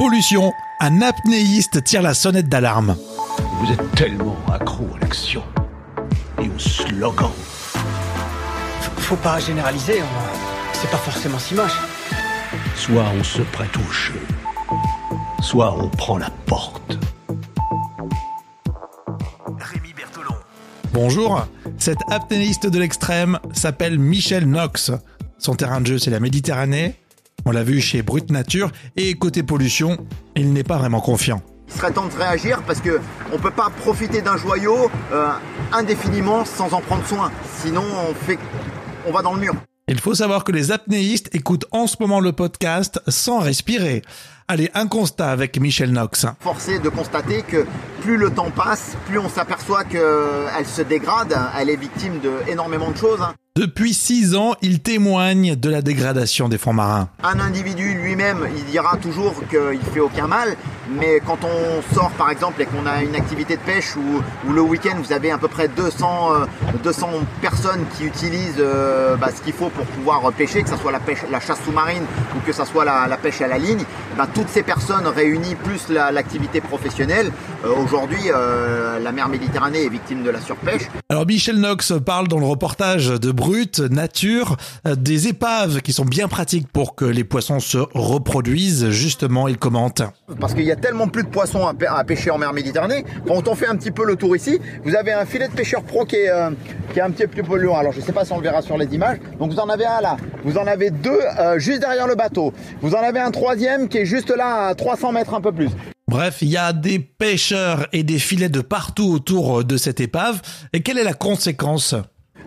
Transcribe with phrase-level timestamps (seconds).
[0.00, 2.96] Pollution, un apnéiste tire la sonnette d'alarme.
[3.58, 5.42] Vous êtes tellement accro à l'action
[6.42, 7.30] et au slogan.
[8.96, 10.00] Faut pas généraliser,
[10.72, 11.78] c'est pas forcément si moche.
[12.76, 14.18] Soit on se prête au jeu,
[15.42, 16.98] soit on prend la porte.
[19.58, 20.34] Rémi Bertolon.
[20.94, 21.46] Bonjour,
[21.76, 24.92] cet apnéiste de l'extrême s'appelle Michel Knox.
[25.36, 26.99] Son terrain de jeu, c'est la Méditerranée.
[27.44, 28.70] On l'a vu chez Brut Nature.
[28.96, 29.96] Et côté pollution,
[30.36, 31.42] il n'est pas vraiment confiant.
[31.68, 33.00] Il serait temps de réagir parce que
[33.32, 35.30] on peut pas profiter d'un joyau euh,
[35.72, 37.30] indéfiniment sans en prendre soin.
[37.62, 38.38] Sinon, on fait,
[39.06, 39.54] on va dans le mur.
[39.88, 44.02] Il faut savoir que les apnéistes écoutent en ce moment le podcast sans respirer.
[44.46, 46.26] Allez, un constat avec Michel Knox.
[46.40, 47.66] Forcé de constater que
[48.00, 52.90] plus le temps passe, plus on s'aperçoit qu'elle se dégrade, elle est victime de énormément
[52.90, 53.20] de choses.
[53.58, 57.08] Depuis six ans, il témoigne de la dégradation des fonds marins.
[57.24, 60.54] Un individu lui-même, il dira toujours qu'il fait aucun mal,
[60.88, 64.52] mais quand on sort par exemple et qu'on a une activité de pêche où, où
[64.52, 66.44] le week-end vous avez à peu près 200, euh,
[66.84, 67.08] 200
[67.42, 71.00] personnes qui utilisent euh, bah, ce qu'il faut pour pouvoir pêcher, que ce soit la,
[71.00, 72.04] pêche, la chasse sous-marine
[72.36, 73.82] ou que ce soit la, la pêche à la ligne,
[74.16, 77.32] bah, toutes ces personnes réunies plus la- l'activité professionnelle,
[77.64, 80.82] euh, aujourd'hui euh, la mer Méditerranée est victime de la surpêche.
[81.08, 86.04] Alors Michel Knox parle dans le reportage de Brut Nature euh, des épaves qui sont
[86.04, 88.90] bien pratiques pour que les poissons se reproduisent.
[88.90, 90.02] Justement, il commente.
[90.38, 93.02] parce qu'il y a tellement plus de poissons à, pê- à pêcher en mer Méditerranée.
[93.26, 95.82] Quand on fait un petit peu le tour ici, vous avez un filet de pêcheur
[95.84, 96.50] pro qui est, euh,
[96.92, 97.78] qui est un petit peu plus loin.
[97.78, 99.16] Alors je sais pas si on le verra sur les images.
[99.38, 102.52] Donc vous en avez un là, vous en avez deux euh, juste derrière le bateau.
[102.82, 105.70] Vous en avez un troisième qui est juste là à 300 mètres un peu plus.
[106.08, 110.42] Bref, il y a des pêcheurs et des filets de partout autour de cette épave.
[110.74, 111.94] Et quelle est la conséquence?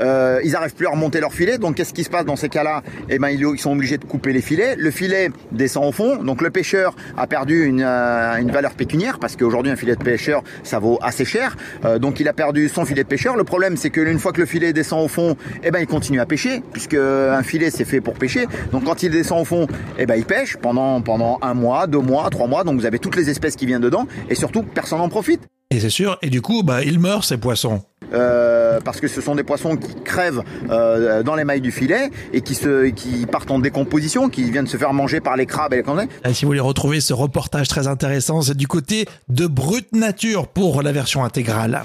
[0.00, 1.58] Euh, ils arrivent plus à remonter leur filet.
[1.58, 2.82] Donc qu'est-ce qui se passe dans ces cas-là?
[3.08, 4.76] Eh ben ils, ils sont obligés de couper les filets.
[4.76, 6.22] Le filet descend au fond.
[6.22, 10.02] Donc le pêcheur a perdu une, euh, une valeur pécuniaire parce qu'aujourd'hui un filet de
[10.02, 11.56] pêcheur ça vaut assez cher.
[11.84, 13.36] Euh, donc il a perdu son filet de pêcheur.
[13.36, 15.86] Le problème c'est que une fois que le filet descend au fond, eh ben il
[15.86, 18.46] continue à pêcher puisque un filet c'est fait pour pêcher.
[18.72, 19.66] Donc quand il descend au fond,
[19.98, 22.64] eh ben il pêche pendant pendant un mois, deux mois, trois mois.
[22.64, 25.42] Donc vous avez toutes les espèces qui viennent dedans et surtout personne n'en profite.
[25.70, 27.82] Et c'est sûr, et du coup, bah, ils meurent ces poissons.
[28.12, 32.10] Euh, parce que ce sont des poissons qui crèvent euh, dans les mailles du filet
[32.32, 35.74] et qui se qui partent en décomposition, qui viennent se faire manger par les crabes
[35.74, 36.08] et les cornets.
[36.24, 40.48] Et si vous voulez retrouver ce reportage très intéressant, c'est du côté de Brut Nature
[40.48, 41.82] pour la version intégrale.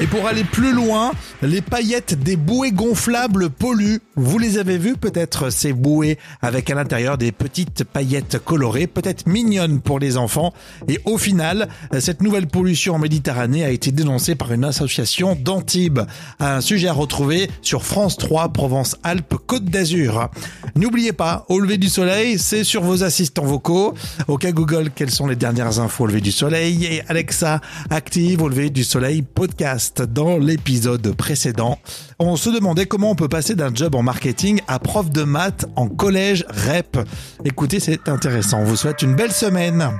[0.00, 1.10] Et pour aller plus loin,
[1.42, 4.00] les paillettes des bouées gonflables polluent.
[4.16, 9.26] Vous les avez vues peut-être ces bouées avec à l'intérieur des petites paillettes colorées, peut-être
[9.26, 10.52] mignonnes pour les enfants.
[10.88, 11.68] Et au final,
[11.98, 16.00] cette nouvelle pollution en Méditerranée a été dénoncée par une association d'Antibes.
[16.38, 20.28] Un sujet à retrouver sur France 3 Provence-Alpes Côte d'Azur.
[20.76, 23.94] N'oubliez pas, au lever du soleil, c'est sur vos assistants vocaux.
[24.28, 26.84] Au cas Google, quelles sont les dernières infos au lever du soleil?
[26.84, 30.02] Et Alexa active au lever du soleil podcast.
[30.02, 31.14] Dans l'épisode
[32.18, 35.66] on se demandait comment on peut passer d'un job en marketing à prof de maths
[35.76, 36.98] en collège REP.
[37.44, 38.60] Écoutez, c'est intéressant.
[38.60, 39.90] On vous souhaite une belle semaine.